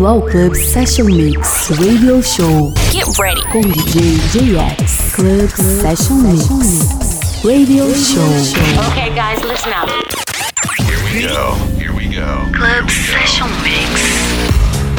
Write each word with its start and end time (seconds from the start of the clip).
bem-vindo 0.00 0.06
ao 0.06 0.22
Club 0.22 0.54
Session 0.54 1.04
Mix 1.04 1.68
Radio 1.70 2.22
Show. 2.22 2.72
Get 2.90 3.06
ready. 3.18 3.42
Com 3.50 3.60
DJ 3.60 4.16
JX. 4.32 5.14
Club, 5.14 5.48
Club 5.52 5.80
Session 5.80 6.14
Mix 6.14 6.48
Radio, 7.44 7.84
Radio 7.84 7.94
Show. 7.94 8.22
Okay, 8.90 9.10
guys, 9.10 9.42
listen 9.42 9.72
up. 9.72 9.90
Here 10.78 10.98
we 11.04 11.28
go. 11.28 11.54
Here 11.78 11.92
we 11.92 12.08
go. 12.08 12.50
Club 12.56 12.88
Session 12.88 13.48
Mix. 13.62 14.30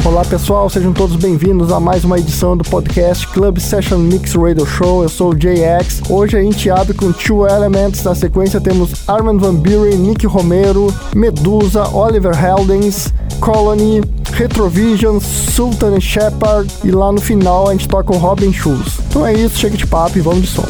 Olá 0.04 0.24
pessoal, 0.24 0.68
sejam 0.68 0.92
todos 0.92 1.14
bem-vindos 1.14 1.70
a 1.70 1.78
mais 1.78 2.04
uma 2.04 2.18
edição 2.18 2.56
do 2.56 2.64
podcast 2.64 3.24
Club 3.28 3.58
Session 3.58 3.98
Mix 3.98 4.34
Radio 4.34 4.66
Show. 4.66 5.04
Eu 5.04 5.08
sou 5.08 5.30
o 5.30 5.34
JX. 5.34 6.02
Hoje 6.10 6.36
a 6.36 6.42
gente 6.42 6.68
abre 6.70 6.92
com 6.92 7.12
Two 7.12 7.46
Elements. 7.46 8.02
Na 8.02 8.14
sequência 8.14 8.60
temos 8.60 9.08
Armin 9.08 9.38
Van 9.38 9.54
Buren, 9.54 9.96
Nick 9.96 10.26
Romero, 10.26 10.92
Medusa, 11.14 11.88
Oliver 11.88 12.34
Heldens, 12.34 13.12
Colony, 13.42 14.00
Retrovision, 14.34 15.18
Sultan 15.18 15.98
Shepard 15.98 16.72
e 16.84 16.92
lá 16.92 17.10
no 17.10 17.20
final 17.20 17.68
a 17.68 17.72
gente 17.72 17.88
toca 17.88 18.14
o 18.14 18.16
Robin 18.16 18.52
Schulz. 18.52 19.00
Então 19.08 19.26
é 19.26 19.34
isso, 19.34 19.58
chega 19.58 19.76
de 19.76 19.84
papo 19.84 20.16
e 20.16 20.20
vamos 20.20 20.42
de 20.42 20.46
som. 20.46 20.64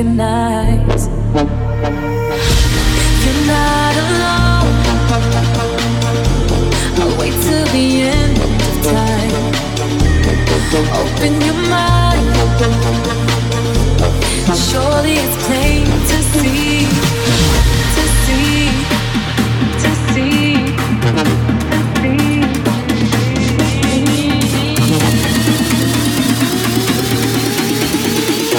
Recognize. 0.00 1.08
You're 3.22 3.42
not 3.46 3.94
alone. 4.04 4.74
I'll 7.00 7.14
wait 7.18 7.34
till 7.44 7.66
the 7.66 7.86
end 8.02 8.38
of 8.38 8.82
time. 8.84 9.34
Open 11.00 11.32
your 11.42 11.60
mind. 11.68 12.26
Surely 14.56 15.14
it's 15.14 15.36
plain 15.46 15.86
to 15.86 16.18
see, 16.32 16.86
to 17.96 18.04
see, 18.24 18.70
to 19.82 19.90
see, 20.12 20.70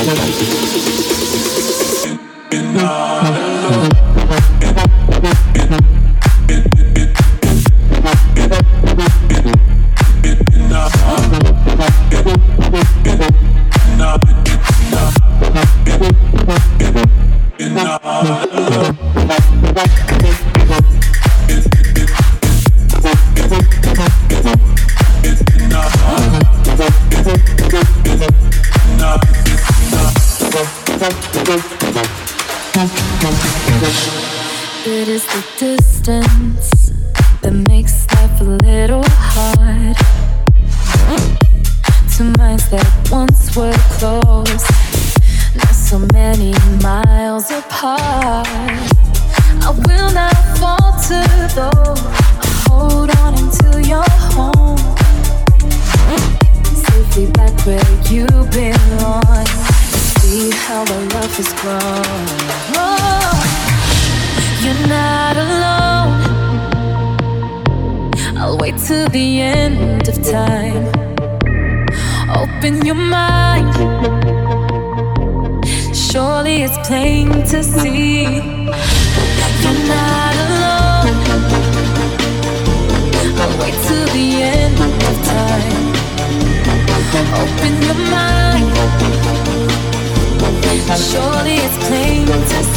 It 0.03 0.90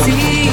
see, 0.04 0.43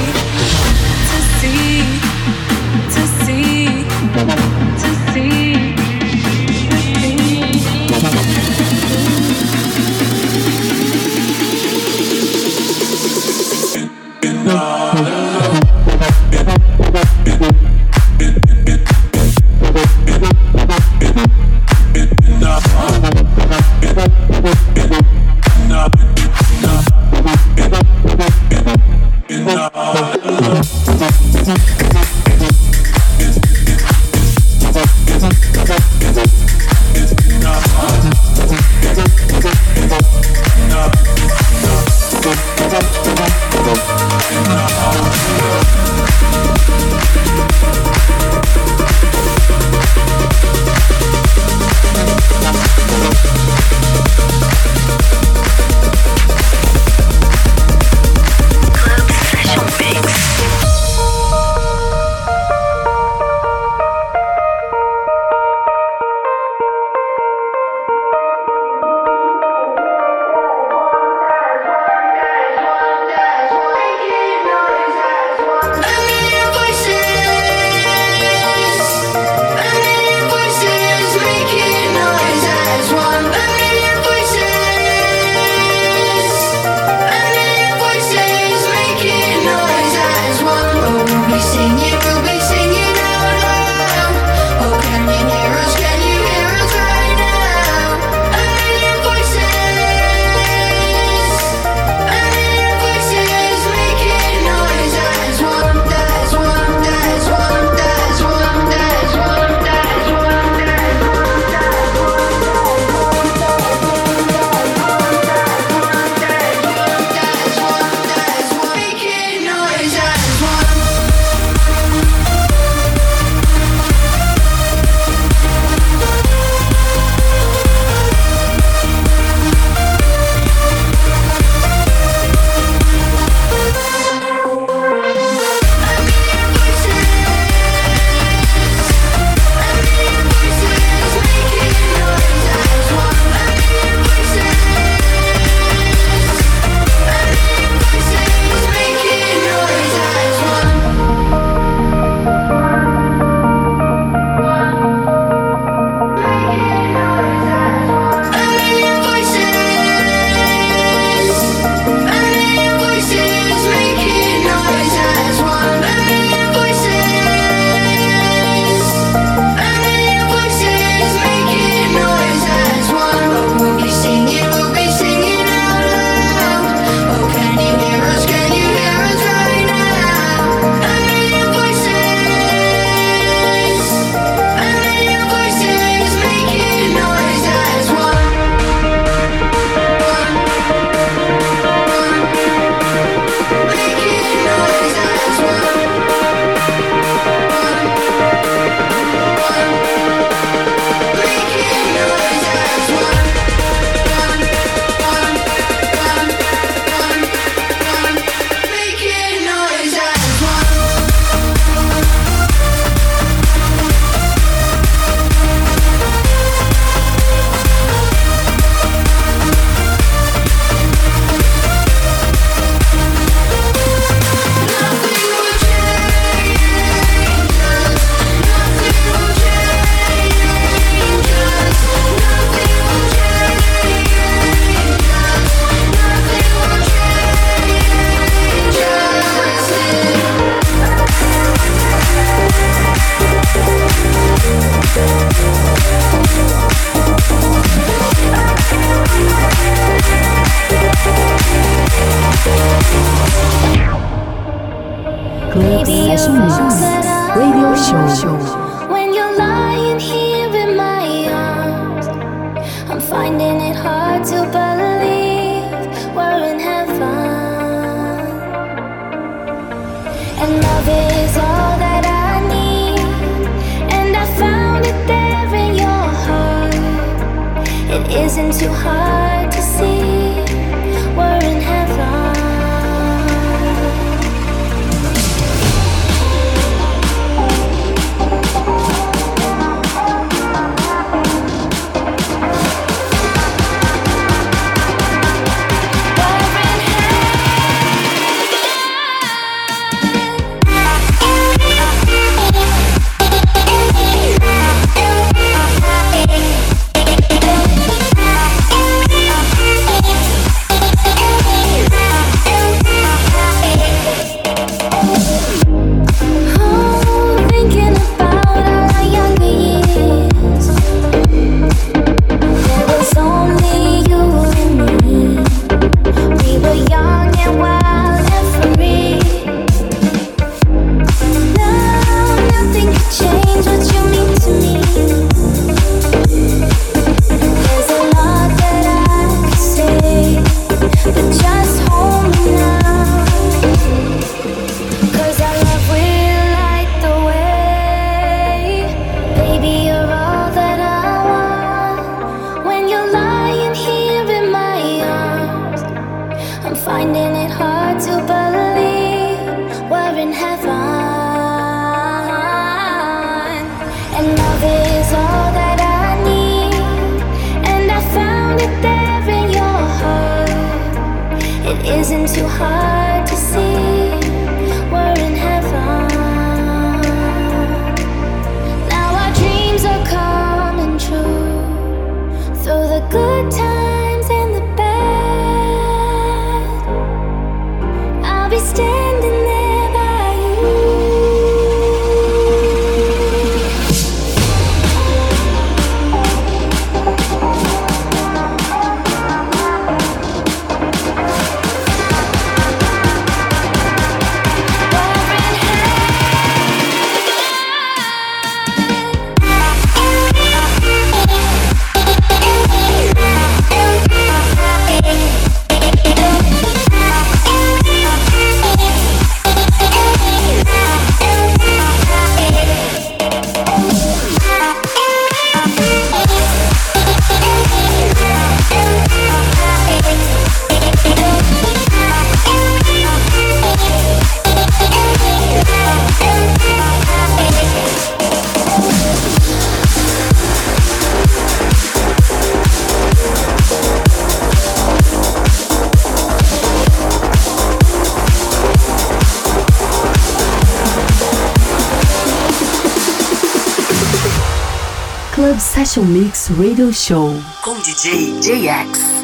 Session 455.62 456.04
Mix 456.04 456.50
Radio 456.50 456.92
Show. 456.92 457.40
Com 457.62 457.78
DJ 457.82 458.40
JX. 458.40 459.21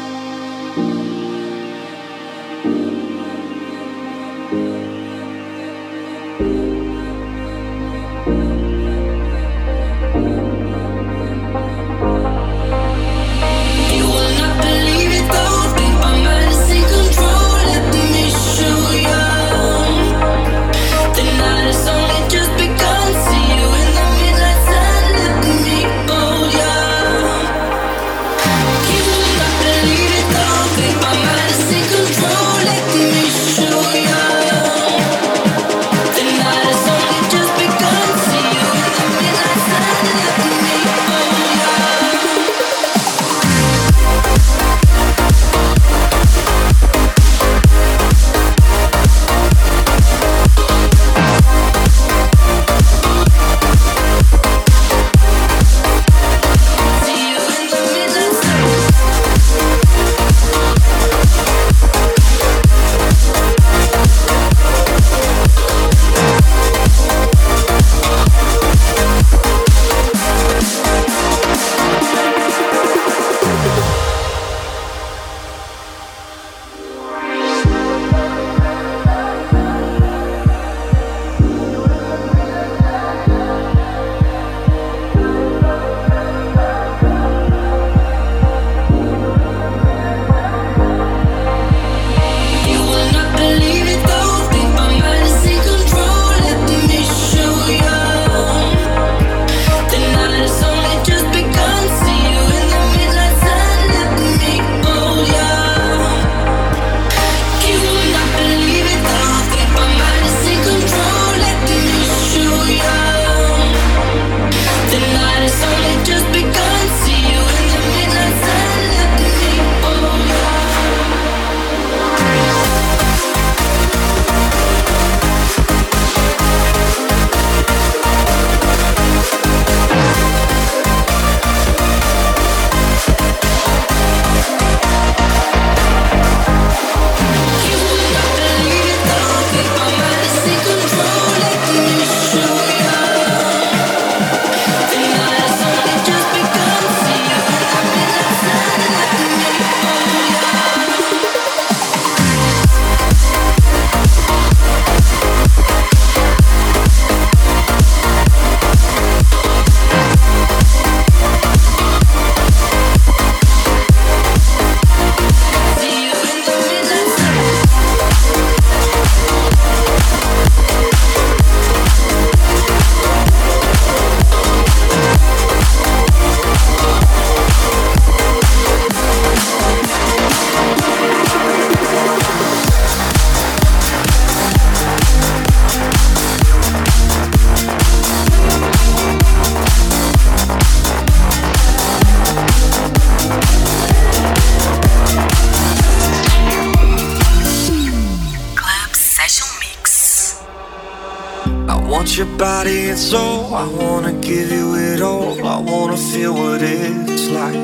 Your 202.19 202.37
body 202.37 202.89
and 202.89 202.99
soul. 202.99 203.53
I 203.53 203.65
wanna 203.81 204.11
give 204.11 204.51
you 204.51 204.75
it 204.75 205.01
all. 205.01 205.35
I 205.47 205.57
wanna 205.71 205.95
feel 205.95 206.33
what 206.33 206.61
it's 206.61 207.27
like. 207.29 207.61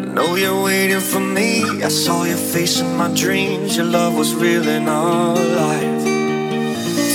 I 0.00 0.04
know 0.16 0.34
you're 0.34 0.62
waiting 0.64 1.00
for 1.00 1.20
me. 1.20 1.62
I 1.88 1.88
saw 1.88 2.24
your 2.24 2.42
face 2.54 2.80
in 2.80 2.90
my 2.96 3.08
dreams. 3.14 3.76
Your 3.76 3.86
love 3.86 4.16
was 4.16 4.34
real 4.34 4.66
and 4.68 4.88
alive. 4.88 6.02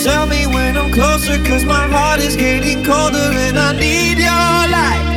Tell 0.05 0.25
me 0.25 0.47
when 0.55 0.77
I'm 0.77 0.91
closer, 0.93 1.37
cause 1.49 1.65
my 1.65 1.85
heart 1.95 2.21
is 2.21 2.35
getting 2.37 2.85
colder 2.85 3.29
and 3.47 3.57
I 3.59 3.71
need 3.85 4.17
your 4.29 4.57
light. 4.77 5.07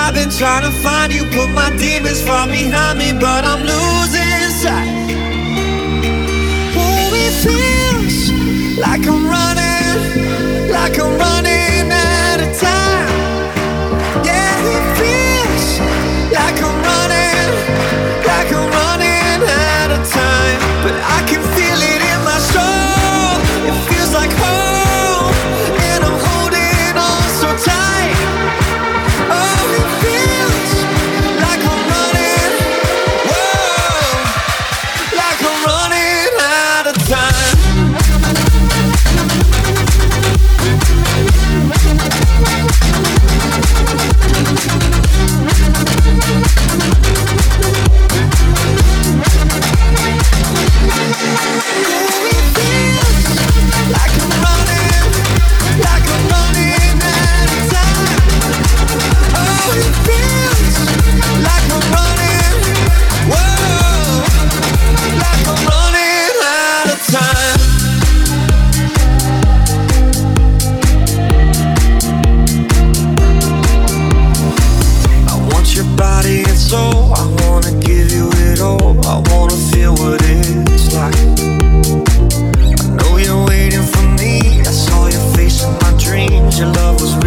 I've 0.00 0.14
been 0.14 0.30
trying 0.30 0.64
to 0.68 0.74
find 0.84 1.12
you, 1.12 1.22
put 1.36 1.50
my 1.62 1.70
demons 1.76 2.20
far 2.26 2.48
behind 2.48 2.98
me, 2.98 3.12
but 3.12 3.42
I'm 3.44 3.62
losing 3.72 4.50
sight. 4.62 4.90
Oh, 6.76 7.22
it 7.24 7.34
feels 7.44 7.75
like 8.78 9.06
I'm 9.06 9.26
running, 9.26 10.70
like 10.70 10.98
I'm 10.98 11.18
running 11.18 11.55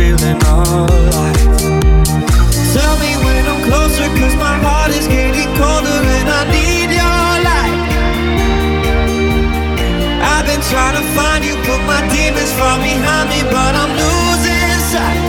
and 0.07 0.41
alive. 0.43 1.35
Tell 2.73 2.95
me 3.03 3.11
when 3.19 3.43
I'm 3.51 3.61
closer, 3.67 4.07
cause 4.15 4.35
my 4.39 4.55
heart 4.63 4.91
is 4.95 5.07
getting 5.07 5.51
colder 5.59 5.99
and 6.17 6.29
I 6.29 6.41
need 6.55 6.89
your 6.95 7.29
light. 7.43 7.79
I've 10.23 10.45
been 10.47 10.63
trying 10.71 10.95
to 10.95 11.03
find 11.17 11.43
you, 11.43 11.55
put 11.67 11.81
my 11.83 11.99
demons 12.07 12.51
far 12.55 12.79
behind 12.79 13.29
me, 13.29 13.43
but 13.51 13.73
I'm 13.75 13.91
losing 13.91 14.79
sight. 14.87 15.19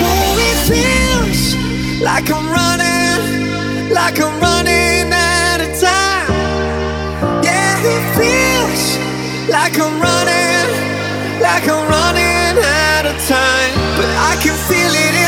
Oh, 0.00 0.40
it 0.48 0.58
feels 0.64 1.54
like 2.00 2.30
I'm 2.30 2.48
running, 2.48 3.92
like 3.92 4.18
I'm 4.18 4.40
running 4.40 5.12
out 5.12 5.60
of 5.60 5.70
time. 5.78 6.32
Yeah, 7.44 7.76
it 7.94 8.04
feels 8.16 8.96
like 9.50 9.78
I'm 9.78 10.00
running, 10.00 10.68
like 11.42 11.68
I'm 11.68 11.85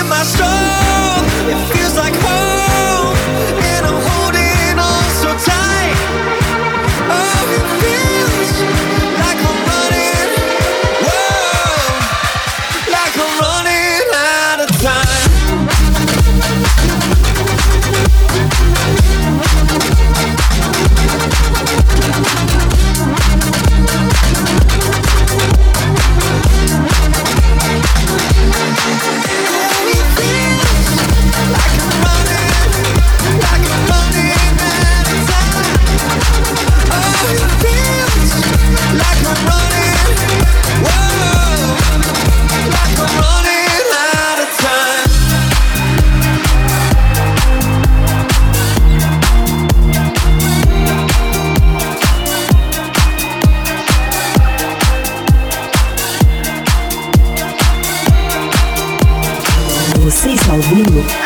my 0.08 0.22
soul. 0.22 0.97
Você 60.68 61.17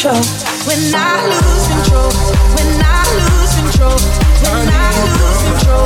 control. 0.00 0.22
When 0.64 0.94
I 0.94 1.28
lose 1.28 1.68
control. 1.68 2.08
When 2.56 2.80
I 2.80 3.04
lose 3.20 3.52
control. 3.60 4.00
When 4.40 4.68
I 4.72 4.88
lose 5.04 5.40
control. 5.44 5.84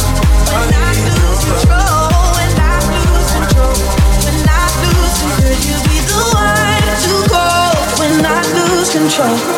When 0.55 0.71
I 0.71 0.95
lose 1.03 1.43
control. 1.51 2.15
When 2.39 2.55
I 2.63 2.79
lose 2.95 3.31
control. 3.35 3.75
When 4.23 4.39
I 4.47 4.63
lose 4.87 5.19
control. 5.19 5.51
Could 5.51 5.63
you 5.67 5.79
be 5.91 5.99
the 6.07 6.21
one 6.31 6.87
to 7.03 7.15
go? 7.27 7.43
When 7.99 8.25
I 8.25 8.39
lose 8.55 8.91
control. 8.93 9.54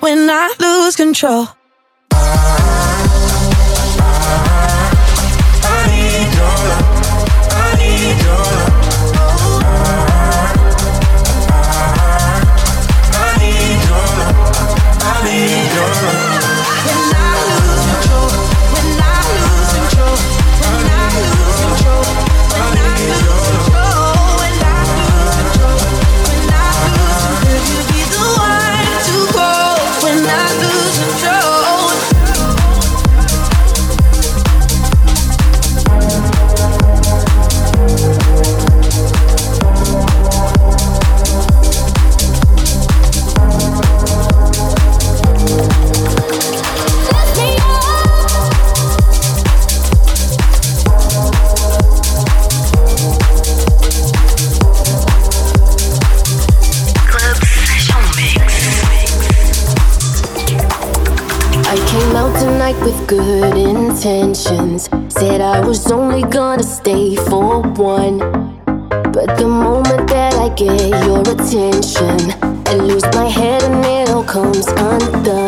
when 0.00 0.30
I 0.30 0.54
lose 0.60 0.96
control. 0.96 1.48
I 2.10 2.16
need 5.90 6.32
your 6.36 6.56
love. 6.70 6.86
I 7.50 7.76
need 7.78 8.22
your 8.22 8.36
love. 8.36 8.67
intentions. 64.08 64.88
Said 65.08 65.40
I 65.40 65.60
was 65.60 65.90
only 65.92 66.22
gonna 66.22 66.62
stay 66.62 67.16
for 67.16 67.60
one. 67.60 68.18
But 69.12 69.36
the 69.36 69.46
moment 69.46 70.08
that 70.08 70.34
I 70.34 70.48
get 70.54 70.88
your 71.06 71.20
attention, 71.20 72.16
I 72.66 72.74
lose 72.74 73.04
my 73.14 73.28
head 73.28 73.62
and 73.64 73.84
it 73.84 74.08
all 74.10 74.24
comes 74.24 74.66
undone. 74.68 75.47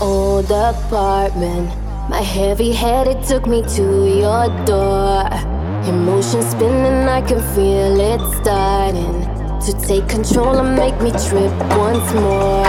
old 0.00 0.50
apartment. 0.50 1.68
My 2.08 2.20
heavy 2.20 2.72
head, 2.72 3.06
it 3.06 3.24
took 3.26 3.46
me 3.46 3.62
to 3.76 3.82
your 4.22 4.48
door. 4.64 5.28
Emotion 5.86 6.42
spinning, 6.42 7.08
I 7.08 7.20
can 7.22 7.40
feel 7.54 7.98
it 8.00 8.20
starting 8.40 9.42
to 9.60 9.72
take 9.86 10.08
control 10.08 10.58
and 10.58 10.76
make 10.76 11.00
me 11.00 11.10
trip 11.10 11.52
once 11.78 12.12
more. 12.14 12.64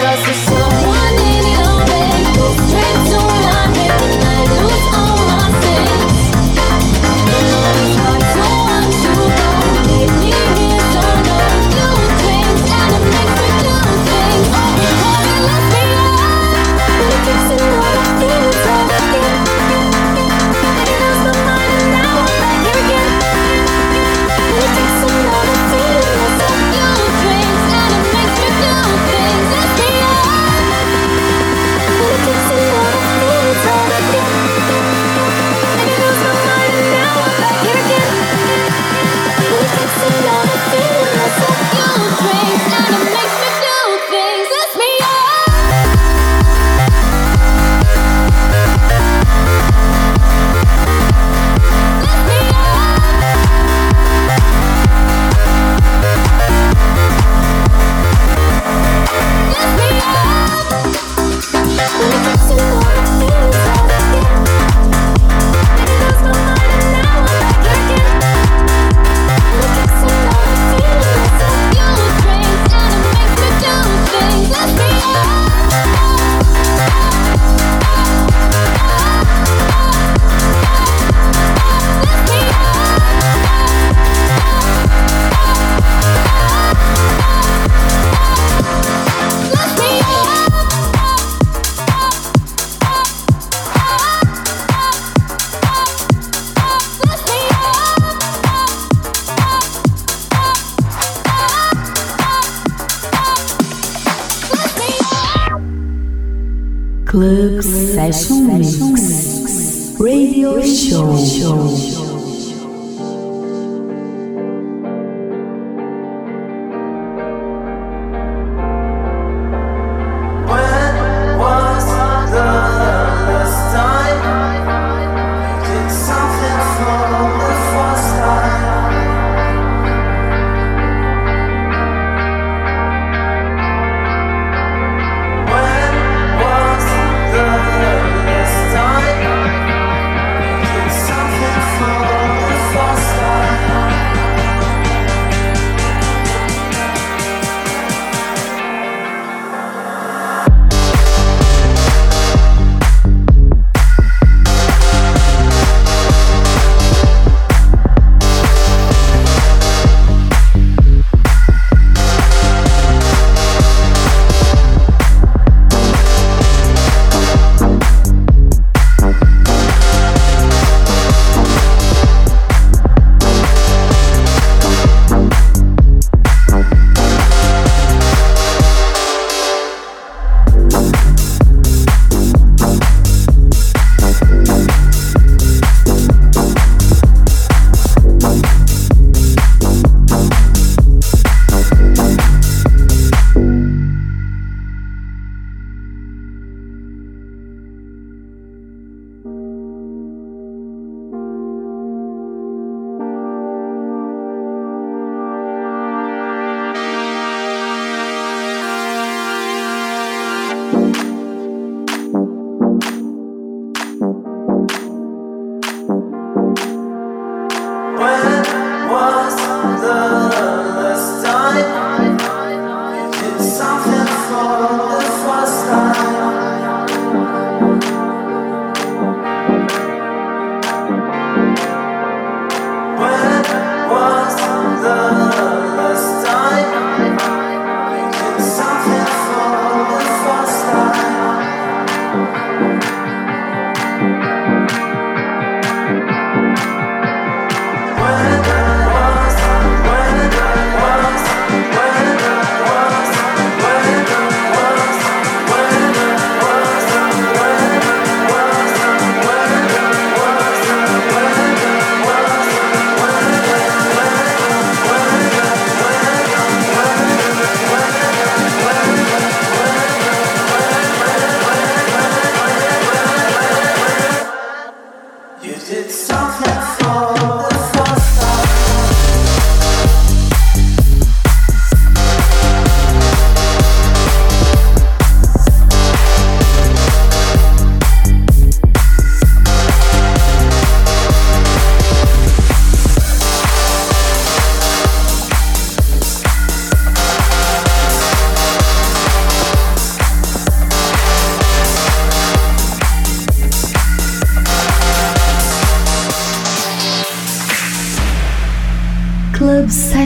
Cause 0.00 0.20
there's 0.24 0.42
someone 0.48 1.16
in 1.32 1.44
your 1.56 1.78
bed 1.88 2.36
who's 2.36 2.58
tripped 2.70 3.12
on 3.20 3.44
I 4.22 4.46
lose 4.60 4.94
all. 4.94 5.13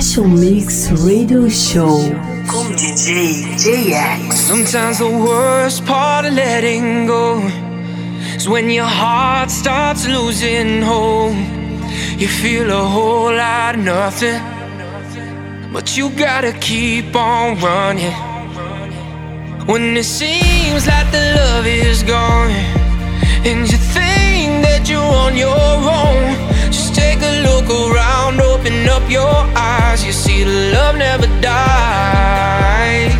Session 0.08 0.28
Mix 0.28 0.88
Radio 1.04 1.50
Show 1.50 2.00
com 2.46 2.74
DJ 2.74 3.44
JX. 3.56 4.32
Sometimes 4.32 4.98
the 4.98 5.06
worst 5.06 5.84
part 5.84 6.24
of 6.24 6.32
letting 6.32 7.06
go 7.06 7.42
is 8.34 8.48
when 8.48 8.70
your 8.70 8.86
heart 8.86 9.50
starts 9.50 10.06
losing 10.06 10.80
hope. 10.80 11.34
You 12.16 12.26
feel 12.26 12.70
a 12.70 12.84
whole 12.86 13.34
lot 13.34 13.74
of 13.74 13.84
nothing, 13.84 14.40
but 15.74 15.94
you 15.98 16.08
gotta 16.08 16.52
keep 16.54 17.14
on 17.14 17.58
running. 17.60 18.14
When 19.66 19.94
it 19.94 20.06
seems 20.06 20.86
like 20.86 21.10
the 21.12 21.34
love 21.36 21.66
is 21.66 22.02
gone, 22.02 22.50
and 23.44 23.70
you 23.70 23.76
think 23.92 24.64
that 24.64 24.88
you're 24.88 25.02
on 25.02 25.36
your 25.36 25.54
own. 25.54 26.57
Take 27.08 27.22
a 27.22 27.40
look 27.40 27.68
around, 27.70 28.38
open 28.38 28.86
up 28.86 29.08
your 29.08 29.36
eyes. 29.56 30.04
You 30.04 30.12
see, 30.12 30.44
the 30.44 30.72
love 30.74 30.96
never 30.96 31.26
dies. 31.40 33.14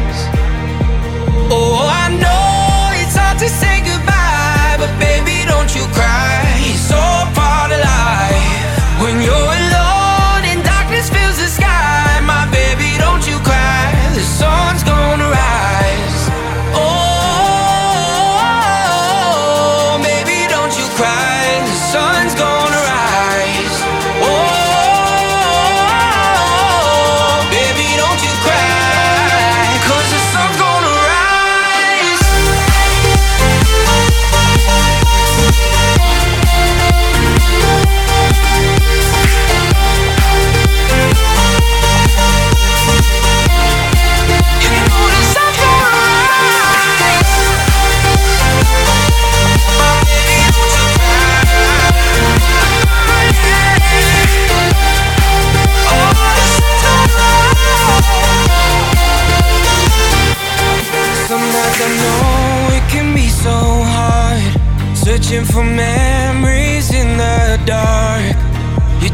Oh, 1.51 1.89
I 2.03 2.07
know 2.23 2.91
it's 3.01 3.17
hard 3.17 3.39
to 3.39 3.49
say 3.49 3.78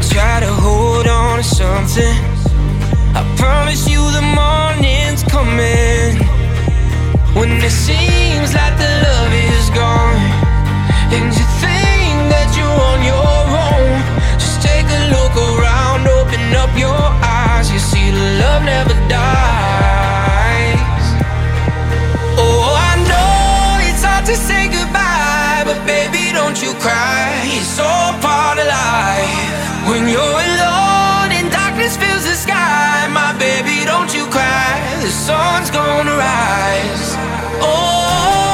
try 0.09 0.39
to 0.39 0.51
hold 0.51 1.07
on 1.07 1.37
to 1.37 1.43
something. 1.43 2.15
I 3.15 3.21
promise 3.37 3.87
you 3.87 4.01
the 4.11 4.21
morning's 4.21 5.23
coming. 5.23 6.25
When 7.35 7.51
it 7.51 7.69
seems 7.69 8.55
like 8.55 8.77
the 8.77 8.91
love 9.03 9.33
is 9.33 9.69
gone 9.71 10.23
And 11.11 11.25
you 11.35 11.45
think 11.59 12.15
that 12.31 12.47
you're 12.55 12.79
on 12.91 13.03
your 13.03 13.27
own 13.67 13.91
Just 14.39 14.63
take 14.63 14.87
a 14.87 15.01
look 15.11 15.35
around, 15.35 16.07
open 16.07 16.55
up 16.55 16.71
your 16.79 16.95
eyes. 16.95 17.69
You 17.69 17.79
see 17.79 18.09
the 18.09 18.39
love 18.39 18.63
never 18.63 18.94
you're 30.15 30.39
alone 30.47 31.29
and 31.37 31.51
darkness 31.51 31.97
fills 31.97 32.23
the 32.23 32.35
sky, 32.35 33.07
my 33.11 33.31
baby, 33.37 33.83
don't 33.83 34.11
you 34.15 34.23
cry. 34.31 34.71
The 35.03 35.11
sun's 35.11 35.69
gonna 35.69 36.15
rise. 36.15 37.07
Oh, 37.59 38.44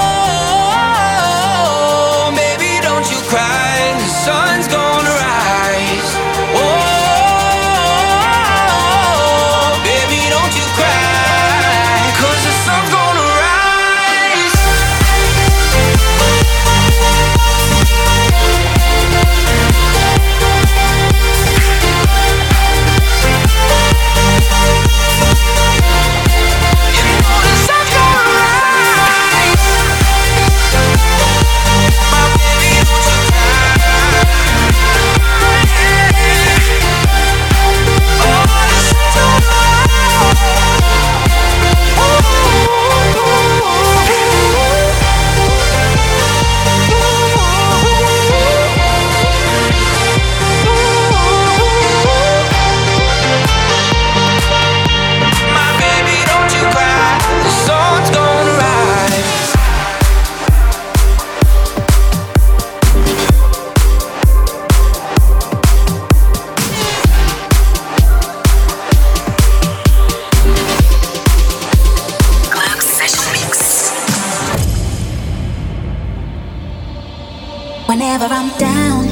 Whenever 78.21 78.35
I'm 78.35 78.57
down, 78.59 79.03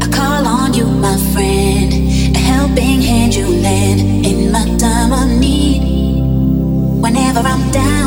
I 0.00 0.06
call 0.08 0.46
on 0.46 0.72
you, 0.72 0.86
my 0.86 1.16
friend. 1.32 1.92
A 2.36 2.38
helping 2.38 3.02
hand 3.02 3.34
you 3.34 3.48
lend 3.48 4.24
in 4.24 4.52
my 4.52 4.64
time 4.76 5.12
of 5.12 5.28
need. 5.40 5.82
Whenever 7.02 7.40
I'm 7.40 7.68
down, 7.72 7.97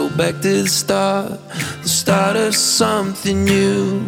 go 0.00 0.16
back 0.16 0.40
to 0.40 0.62
the 0.62 0.68
start, 0.68 1.38
the 1.82 1.88
start 1.88 2.34
of 2.34 2.54
something 2.54 3.44
new. 3.44 4.00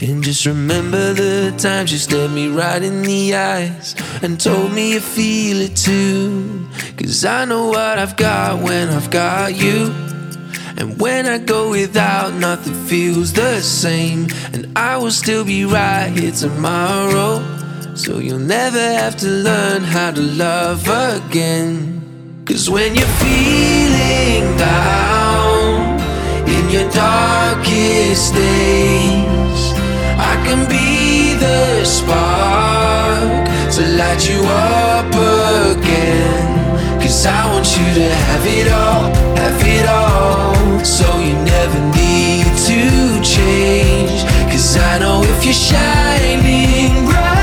And 0.00 0.22
just 0.22 0.46
remember 0.46 1.12
the 1.12 1.54
times 1.58 1.92
you 1.92 1.98
stared 1.98 2.30
me 2.30 2.48
right 2.48 2.82
in 2.82 3.02
the 3.02 3.34
eyes 3.34 3.94
and 4.22 4.40
told 4.40 4.72
me 4.72 4.92
you 4.94 5.00
feel 5.00 5.60
it 5.60 5.76
too. 5.76 6.66
Cause 6.96 7.24
I 7.24 7.44
know 7.44 7.66
what 7.66 7.98
I've 7.98 8.16
got 8.16 8.62
when 8.62 8.88
I've 8.88 9.10
got 9.10 9.54
you. 9.54 9.92
And 10.78 10.98
when 10.98 11.26
I 11.26 11.36
go 11.36 11.70
without, 11.70 12.32
nothing 12.34 12.78
feels 12.86 13.34
the 13.34 13.60
same. 13.60 14.28
And 14.54 14.72
I 14.78 14.96
will 14.96 15.10
still 15.10 15.44
be 15.44 15.66
right 15.66 16.08
here 16.16 16.32
tomorrow. 16.32 17.42
So 17.94 18.20
you'll 18.20 18.38
never 18.38 18.80
have 19.00 19.16
to 19.16 19.28
learn 19.28 19.82
how 19.82 20.12
to 20.12 20.22
love 20.22 20.88
again. 20.88 21.98
Cause 22.46 22.70
when 22.70 22.94
you're 22.94 23.14
down 24.56 25.98
in 26.48 26.64
your 26.70 26.88
darkest 26.90 28.34
days, 28.34 29.62
I 30.30 30.34
can 30.44 30.68
be 30.68 31.34
the 31.44 31.84
spark 31.84 33.48
to 33.74 33.82
light 34.00 34.22
you 34.28 34.40
up 34.44 35.12
again. 35.72 37.00
Cause 37.00 37.26
I 37.26 37.40
want 37.52 37.66
you 37.76 37.86
to 38.00 38.08
have 38.26 38.44
it 38.46 38.68
all, 38.72 39.04
have 39.42 39.62
it 39.76 39.86
all. 39.88 40.84
So 40.84 41.06
you 41.26 41.34
never 41.54 41.80
need 41.96 42.46
to 42.68 42.80
change. 43.22 44.22
Cause 44.50 44.76
I 44.76 44.98
know 44.98 45.22
if 45.22 45.44
you're 45.44 45.54
shining 45.54 47.06
bright, 47.06 47.37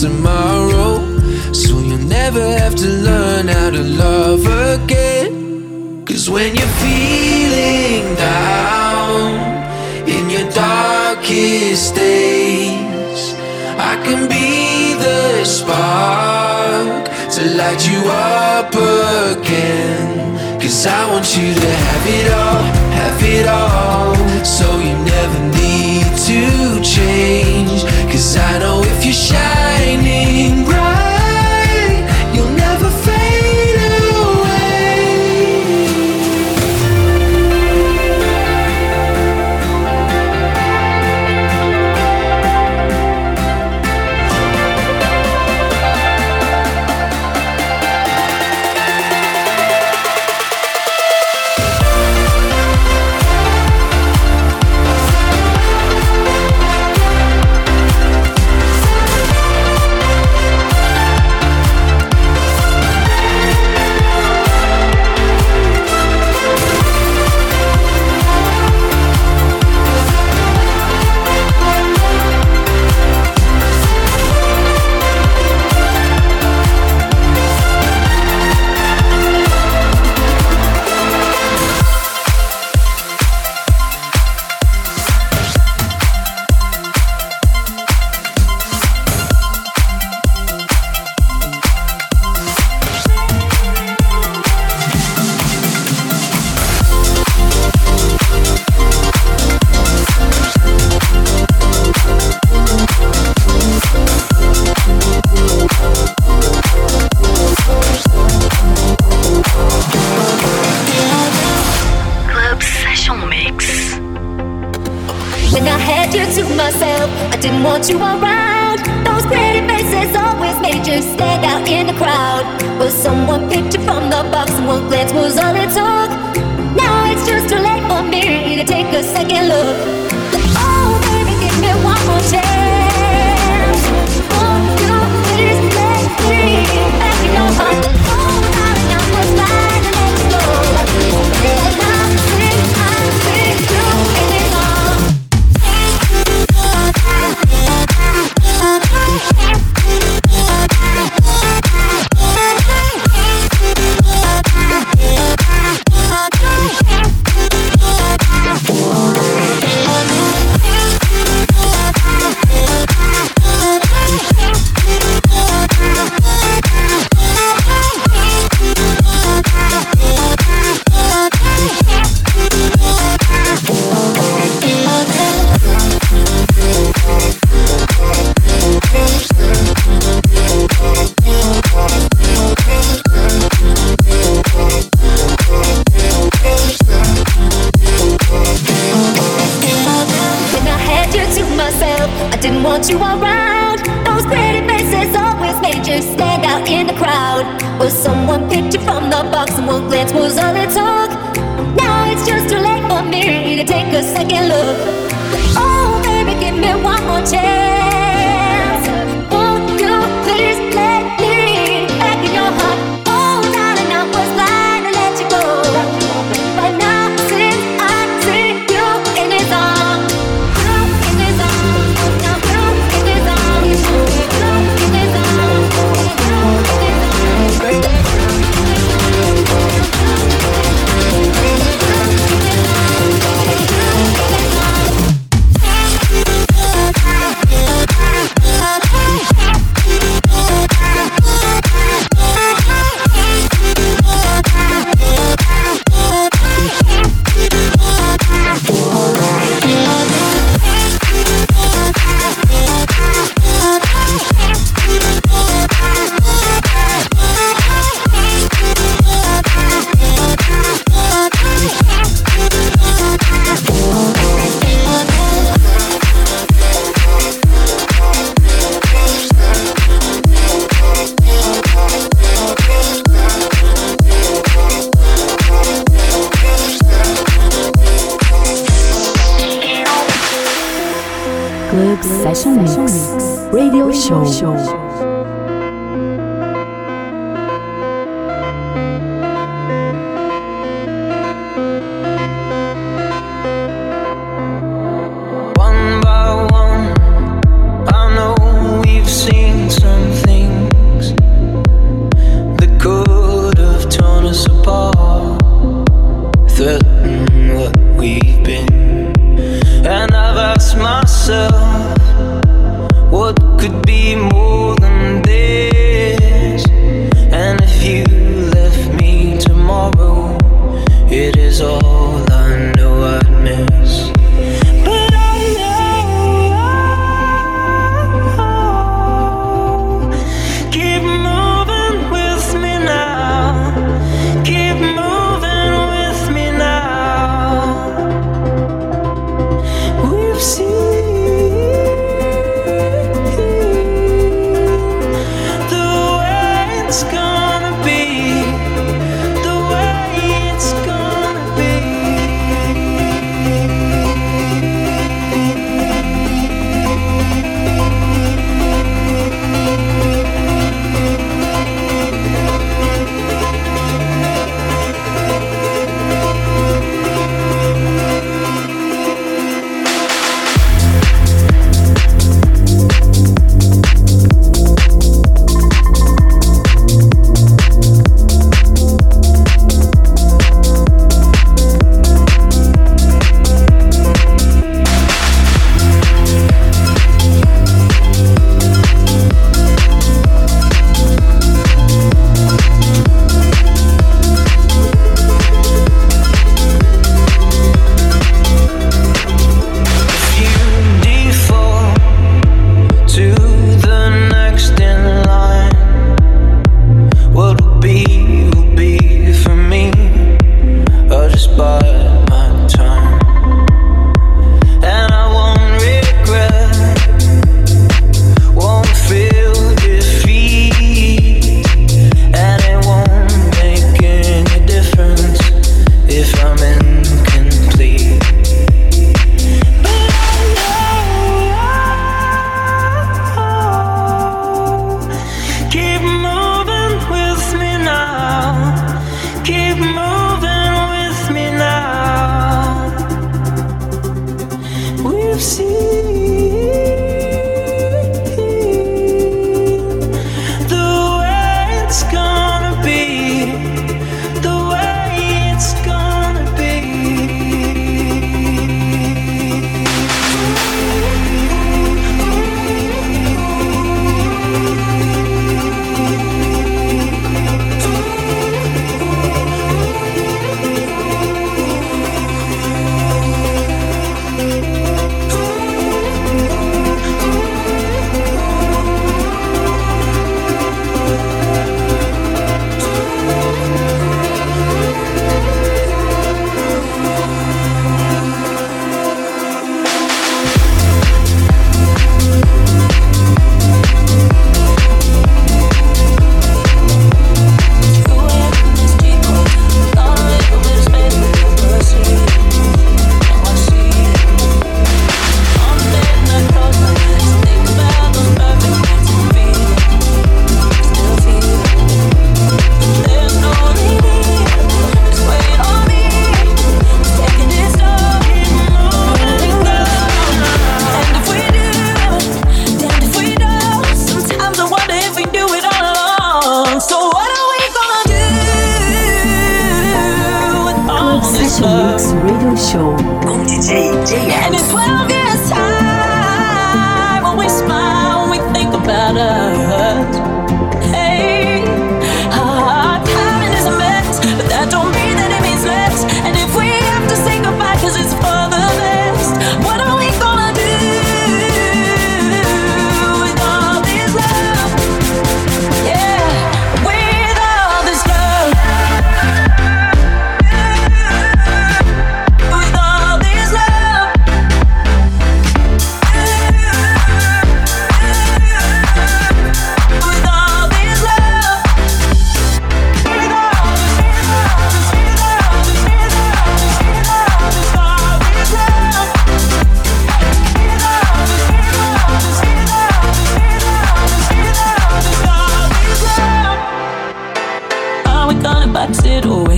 tomorrow. 0.00 1.02
So 1.52 1.80
you'll 1.80 1.98
never 1.98 2.44
have 2.58 2.76
to 2.76 2.88
learn 2.88 3.48
how 3.48 3.70
to 3.70 3.82
love 3.82 4.46
again. 4.46 6.04
Cause 6.06 6.30
when 6.30 6.54
you're 6.54 6.76
feeling 6.84 8.14
down 8.14 10.08
in 10.08 10.30
your 10.30 10.48
darkest 10.50 11.96
days, 11.96 13.34
I 13.90 14.00
can 14.04 14.28
be 14.28 14.94
the 14.94 15.44
spark 15.44 17.04
to 17.34 17.42
light 17.58 17.82
you 17.90 18.00
up 18.08 18.72
again. 19.34 20.60
Cause 20.60 20.86
I 20.86 21.10
want 21.10 21.26
you 21.36 21.54
to 21.54 21.70
have 21.86 22.06
it 22.18 22.32
all, 22.32 22.62
have 23.00 23.22
it 23.36 23.46
all. 23.48 24.14
So 24.44 24.66
you 24.78 24.94
never 25.14 25.40
need 25.58 26.06
to 26.28 26.80
change. 26.84 27.97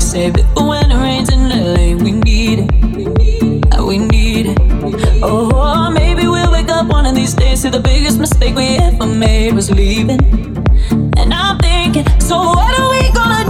always 0.00 0.10
say 0.10 0.30
that 0.30 0.46
when 0.56 0.90
it 0.90 0.96
rains 0.96 1.28
in 1.30 1.48
LA, 1.48 2.02
we 2.02 2.12
need 2.12 2.60
it. 2.60 3.74
Uh, 3.74 3.84
we 3.84 3.98
need 3.98 4.46
it. 4.46 4.58
Oh, 5.22 5.90
maybe 5.90 6.26
we'll 6.26 6.50
wake 6.50 6.70
up 6.70 6.86
one 6.86 7.06
of 7.06 7.14
these 7.14 7.34
days 7.34 7.62
to 7.62 7.70
the 7.70 7.80
biggest 7.80 8.18
mistake 8.18 8.54
we 8.54 8.78
ever 8.78 9.06
made 9.06 9.52
was 9.54 9.70
leaving. 9.70 10.20
And 11.18 11.34
I'm 11.34 11.58
thinking, 11.58 12.06
so 12.18 12.36
what 12.38 12.78
are 12.78 12.90
we 12.90 13.12
gonna 13.12 13.44
do? 13.48 13.49